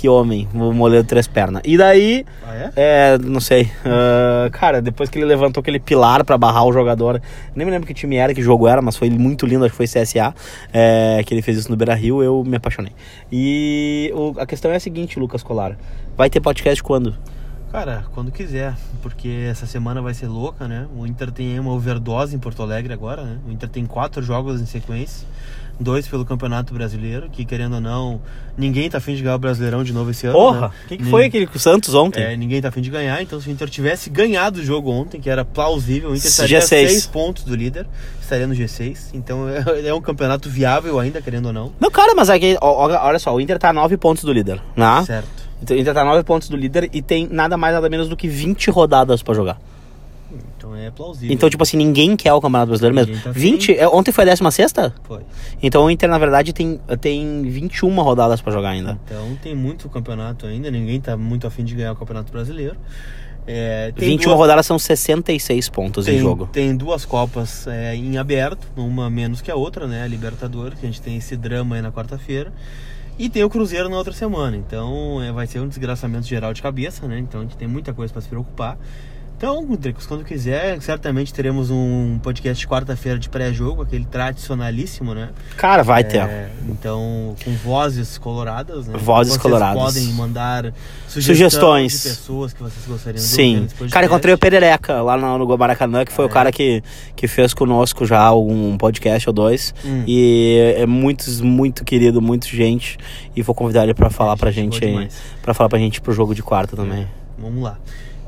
[0.00, 1.60] Que homem, o Moledo três pernas.
[1.62, 2.72] E daí, Ah, é?
[2.74, 3.70] É, não sei.
[3.84, 7.20] Ah, cara, depois que ele levantou aquele pilar pra barrar o jogador,
[7.54, 9.76] nem me lembro que time era, que jogo era, mas foi muito lindo, acho que
[9.76, 10.34] foi CSA,
[10.72, 12.92] é, que ele fez isso no Beira Rio, eu me apaixonei.
[13.30, 15.76] E o- a questão é a seguinte, Lucas Colar:
[16.16, 17.14] vai ter podcast quando?
[17.70, 20.86] Cara, quando quiser, porque essa semana vai ser louca, né?
[20.96, 23.38] O Inter tem uma overdose em Porto Alegre agora, né?
[23.46, 25.24] O Inter tem quatro jogos em sequência,
[25.78, 28.20] dois pelo Campeonato Brasileiro, que querendo ou não,
[28.58, 30.34] ninguém tá afim de ganhar o Brasileirão de novo esse ano.
[30.34, 30.60] Porra!
[30.62, 30.70] né?
[30.84, 32.20] O que, que Nin- foi aquele com o Santos ontem?
[32.20, 35.20] É, ninguém tá afim de ganhar, então se o Inter tivesse ganhado o jogo ontem,
[35.20, 36.32] que era plausível, o Inter G6.
[36.32, 37.86] estaria a seis pontos do líder,
[38.20, 41.72] estaria no G6, então é, é um campeonato viável ainda, querendo ou não.
[41.78, 44.60] Não, cara, mas aqui, ó, olha só, o Inter tá a 9 pontos do líder,
[44.74, 45.04] né?
[45.06, 45.49] Certo.
[45.62, 48.08] Então, o Inter tá a 9 pontos do líder e tem nada mais, nada menos
[48.08, 49.58] do que 20 rodadas pra jogar.
[50.56, 51.34] Então é plausível.
[51.34, 53.08] Então, tipo assim, ninguém quer o Campeonato Brasileiro mesmo.
[53.08, 53.40] Ninguém tá afim.
[53.40, 55.20] 20, é, ontem foi a 16 Foi.
[55.62, 58.98] Então o Inter, na verdade, tem, tem 21 rodadas pra jogar ainda.
[59.04, 62.76] Então tem muito campeonato ainda, ninguém tá muito afim de ganhar o Campeonato Brasileiro.
[63.46, 66.48] É, tem 21 duas- rodadas são 66 pontos tem, em jogo.
[66.52, 70.02] Tem duas Copas é, em aberto, uma menos que a outra, né?
[70.04, 72.52] A Libertadores, que a gente tem esse drama aí na quarta-feira.
[73.20, 74.56] E tem o Cruzeiro na outra semana.
[74.56, 77.18] Então é, vai ser um desgraçamento geral de cabeça, né?
[77.18, 78.78] Então a gente tem muita coisa para se preocupar.
[79.40, 85.30] Então, Dricos, quando quiser, certamente teremos um podcast quarta-feira de pré-jogo, aquele tradicionalíssimo, né?
[85.56, 86.18] Cara, vai ter.
[86.18, 88.98] É, então, com vozes coloradas, né?
[88.98, 89.82] Vozes Vocês coloradas.
[89.82, 90.74] podem mandar
[91.08, 93.60] sugestões de pessoas que vocês gostariam de Sim.
[93.60, 93.94] nesse podcast.
[93.94, 96.82] Cara, encontrei o Perereca lá no, no Maracanã, que foi o cara que,
[97.16, 99.74] que fez conosco já um podcast ou dois.
[99.82, 100.04] Hum.
[100.06, 102.98] E é muito, muito querido, muito gente.
[103.34, 104.90] E vou convidar ele pra falar pra gente gente aí.
[104.90, 105.14] demais.
[105.40, 107.08] Pra falar pra gente pro jogo de quarta também.
[107.38, 107.78] Vamos lá.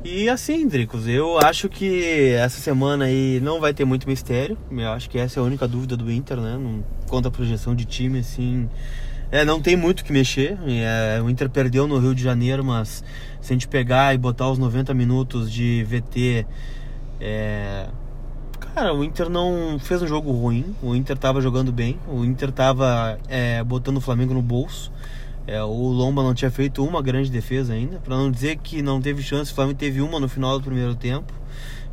[0.05, 4.59] E assim, Dricos, eu acho que essa semana aí não vai ter muito mistério.
[4.71, 6.59] Eu acho que essa é a única dúvida do Inter, né?
[6.59, 8.69] Não, quanto à projeção de time, assim.
[9.31, 10.59] É, não tem muito o que mexer.
[10.67, 13.05] É, o Inter perdeu no Rio de Janeiro, mas
[13.41, 16.47] se a gente pegar e botar os 90 minutos de VT.
[17.21, 17.87] É,
[18.75, 20.75] Cara, o Inter não fez um jogo ruim.
[20.83, 21.99] O Inter tava jogando bem.
[22.09, 24.91] O Inter tava é, botando o Flamengo no bolso.
[25.47, 27.99] É, o Lomba não tinha feito uma grande defesa ainda.
[27.99, 30.95] Pra não dizer que não teve chance, o Flamengo teve uma no final do primeiro
[30.95, 31.33] tempo,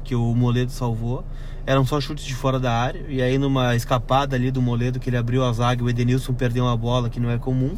[0.04, 1.24] que o Moledo salvou.
[1.66, 3.04] Eram só chutes de fora da área.
[3.10, 6.64] E aí, numa escapada ali do Moledo, que ele abriu a zaga, o Edenilson perdeu
[6.66, 7.76] uma bola que não é comum.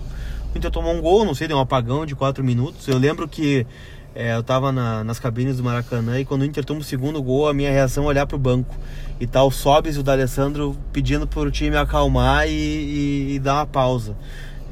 [0.54, 2.88] O Inter tomou um gol, não sei, deu um apagão de 4 minutos.
[2.88, 3.66] Eu lembro que
[4.14, 7.22] é, eu tava na- nas cabines do Maracanã e quando o Inter toma o segundo
[7.24, 8.76] gol, a minha reação é olhar pro banco.
[9.22, 13.56] E tá o Sobis e o D'Alessandro pedindo pro time acalmar e, e- e dar
[13.56, 14.16] uma pausa.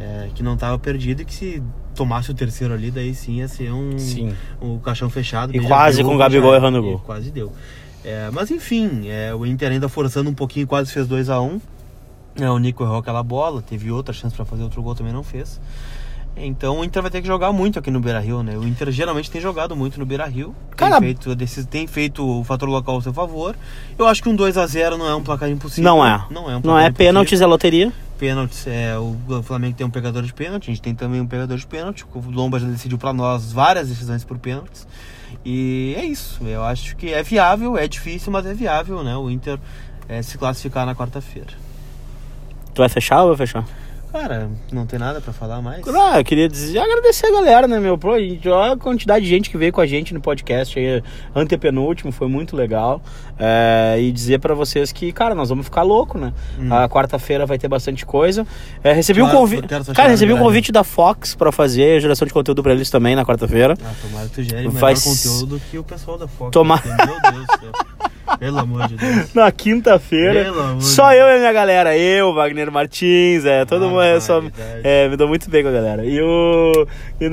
[0.02, 1.62] É, que não tava perdido e que se
[1.94, 4.34] tomasse o terceiro ali, daí sim ia ser um, Sim.
[4.62, 5.54] um caixão fechado.
[5.54, 7.00] E quase com o Gabigol errando o gol.
[7.06, 7.52] Quase deu.
[8.06, 11.60] É, mas enfim, é, o Inter ainda forçando um pouquinho, quase fez 2 a 1
[12.40, 15.22] é, O Nico errou aquela bola, teve outra chance pra fazer outro gol, também não
[15.22, 15.60] fez.
[16.38, 18.58] Então o Inter vai ter que jogar muito aqui no Beira Rio, né?
[18.58, 20.56] O Inter geralmente tem jogado muito no Beira Rio.
[20.78, 21.36] Cara- tem, feito,
[21.66, 23.54] tem feito o fator local ao seu favor.
[23.98, 25.84] Eu acho que um 2 a 0 não é um placar impossível.
[25.84, 26.24] Não é.
[26.32, 27.92] Não é um Não é pênaltis, é loteria.
[28.19, 31.58] Pênaltis, é, o Flamengo tem um pegador de pênalti, a gente tem também um pegador
[31.58, 32.05] de pênalti.
[32.13, 34.86] O Lomba já decidiu pra nós várias decisões por pênaltis.
[35.45, 36.43] E é isso.
[36.45, 39.15] Eu acho que é viável, é difícil, mas é viável, né?
[39.15, 39.58] O Inter
[40.10, 41.53] é, se classificar na quarta-feira.
[42.73, 43.65] Tu vai fechar ou vai fechar?
[44.12, 45.88] Cara, não tem nada pra falar mais.
[45.88, 47.95] Ah, eu queria dizer, agradecer a galera, né, meu?
[47.95, 51.04] Pô, a a quantidade de gente que veio com a gente no podcast aí,
[51.36, 53.02] antepenúltimo, foi muito legal.
[53.38, 56.34] É, e dizer pra vocês que, cara, nós vamos ficar louco, né?
[56.60, 56.74] Hum.
[56.74, 58.48] A quarta-feira vai ter bastante coisa.
[58.84, 59.67] É, recebi um Claro, convite.
[59.67, 62.89] quero só Cara, recebi um convite da Fox pra fazer geração de conteúdo pra eles
[62.89, 63.76] também na quarta-feira.
[63.84, 66.52] Ah, tomara que tu gere melhor conteúdo que o pessoal da Fox.
[66.52, 67.72] Tomar- porque, Meu Deus do céu.
[68.38, 69.34] Pelo amor de Deus.
[69.34, 70.52] Na quinta-feira.
[70.80, 71.98] Só eu e a minha galera.
[71.98, 74.42] Eu, Wagner Martins, é, todo mundo é só.
[74.84, 76.06] É, me dou muito bem com a galera.
[76.06, 76.88] E o.
[77.20, 77.30] e é.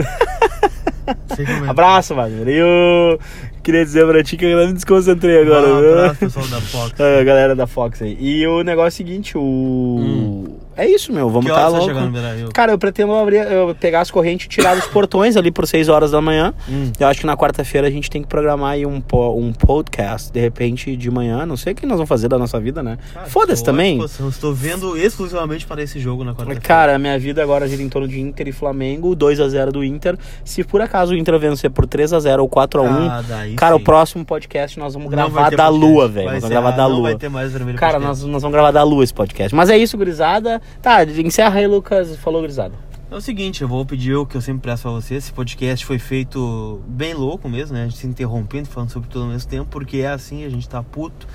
[1.69, 2.49] Abraço, Wagner.
[2.49, 3.19] E o.
[3.63, 5.67] Queria dizer pra ti que eu me desconcentrei agora.
[5.67, 6.95] Um abraço, pessoal da Fox.
[7.01, 8.17] É, a galera da Fox aí.
[8.21, 10.56] E o negócio é o seguinte, o.
[10.77, 11.31] É isso, meu.
[11.31, 12.53] Vamos que tá você louco.
[12.53, 15.89] Cara, eu pretendo abrir, eu pegar as correntes e tirar dos portões ali por 6
[15.89, 16.53] horas da manhã.
[16.69, 16.93] Hum.
[17.01, 20.31] Eu acho que na quarta-feira a gente tem que programar aí um, po- um podcast,
[20.33, 21.47] de repente, de manhã.
[21.47, 22.99] Não sei o que nós vamos fazer da nossa vida, né?
[23.27, 23.93] Foda-se também.
[23.99, 24.29] disposição.
[24.29, 26.61] Estou vendo exclusivamente para esse jogo na quarta-feira.
[26.61, 30.17] Cara, minha vida agora gira em torno de Inter e Flamengo, 2x0 do Inter.
[30.45, 33.81] Se por acaso o Inter vencer por 3x0 ou 4x1, Ah, daí cara, sim.
[33.81, 35.79] o próximo podcast nós vamos gravar da podcast.
[35.79, 36.27] lua, velho.
[36.27, 37.03] Nós vamos gravar ah, da Não lua.
[37.03, 39.55] vai ter mais vermelho Cara, nós, nós vamos gravar da lua esse podcast.
[39.55, 40.61] Mas é isso, gurizada.
[40.83, 42.17] Tá, encerra aí, Lucas.
[42.17, 42.75] Falou, gurizada.
[43.09, 45.15] É o seguinte, eu vou pedir o que eu sempre peço pra você.
[45.15, 47.83] Esse podcast foi feito bem louco mesmo, né?
[47.83, 50.69] A gente se interrompendo, falando sobre tudo ao mesmo tempo, porque é assim, a gente
[50.69, 51.27] tá puto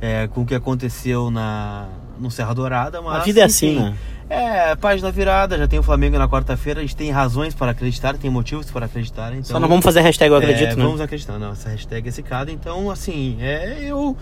[0.00, 3.20] é, com o que aconteceu na, no Serra Dourada, mas.
[3.20, 3.96] A vida é assim, enfim, né?
[4.28, 8.16] É, página virada, já tem o Flamengo na quarta-feira, a gente tem razões para acreditar,
[8.16, 9.32] tem motivos para acreditar.
[9.32, 10.82] Então, Só não vamos fazer hashtag eu acredito, é, né?
[10.84, 12.50] Vamos acreditar, não, essa hashtag é secada.
[12.50, 14.16] Então, assim, é, eu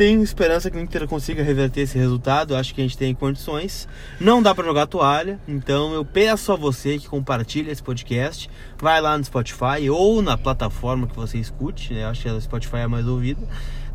[0.00, 2.56] tenho esperança que o Inter consiga reverter esse resultado.
[2.56, 3.86] Acho que a gente tem condições.
[4.18, 5.38] Não dá pra jogar toalha.
[5.46, 8.48] Então, eu peço a você que compartilhe esse podcast.
[8.78, 11.92] Vai lá no Spotify ou na plataforma que você escute.
[11.92, 12.06] Né?
[12.06, 13.46] Acho que o Spotify é mais ouvido.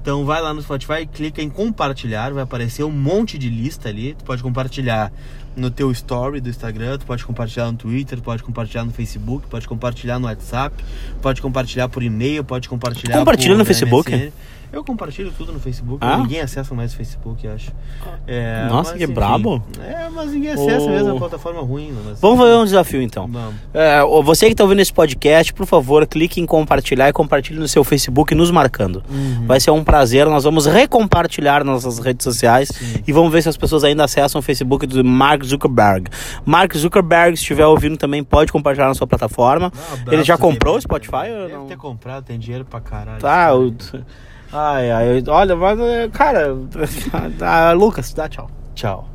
[0.05, 4.13] Então vai lá no Spotify, clica em compartilhar, vai aparecer um monte de lista ali.
[4.13, 5.11] Tu pode compartilhar
[5.55, 9.67] no teu story do Instagram, tu pode compartilhar no Twitter, pode compartilhar no Facebook, pode
[9.67, 10.75] compartilhar no WhatsApp,
[11.23, 14.11] pode compartilhar por e-mail, pode compartilhar Compartilha no Facebook?
[14.11, 14.31] MSN.
[14.75, 16.17] Eu compartilho tudo no Facebook, Ah?
[16.17, 17.71] ninguém acessa mais o Facebook, eu acho.
[18.27, 19.63] É, Nossa, mas, que enfim, brabo.
[19.79, 20.89] É, mas ninguém acessa Ô.
[20.89, 21.95] mesmo, é uma plataforma ruim.
[22.03, 22.19] Mas...
[22.19, 23.25] Vamos fazer um desafio então.
[23.25, 23.55] Vamos.
[23.73, 27.69] É, você que está ouvindo esse podcast, por favor, clique em compartilhar e compartilhe no
[27.69, 29.01] seu Facebook nos marcando.
[29.09, 29.45] Uhum.
[29.47, 29.94] Vai ser um prazer.
[30.29, 33.03] Nós vamos recompartilhar nas nossas redes sociais Sim.
[33.07, 36.09] e vamos ver se as pessoas ainda acessam o Facebook do Mark Zuckerberg.
[36.45, 39.71] Mark Zuckerberg, se estiver ouvindo também, pode compartilhar na sua plataforma.
[40.07, 40.81] Um Ele já comprou o.
[40.81, 41.65] Spotify Deve não?
[41.67, 43.19] ter comprado, tem dinheiro pra caralho.
[43.19, 43.73] Tá, o...
[44.51, 46.55] Ai, ai, olha, mas, é, cara,
[47.41, 48.49] ah, Lucas, dá tchau.
[48.73, 49.14] Tchau.